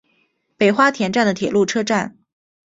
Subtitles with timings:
[0.57, 2.17] 北花田站的铁路车站。